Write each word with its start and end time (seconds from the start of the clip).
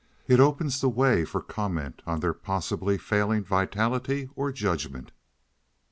It 0.25 0.39
opens 0.39 0.81
the 0.81 0.89
way 0.89 1.25
for 1.25 1.41
comment 1.43 2.01
on 2.07 2.21
their 2.21 2.33
possibly 2.33 2.97
failing 2.97 3.43
vitality 3.43 4.29
or 4.35 4.51
judgment. 4.51 5.11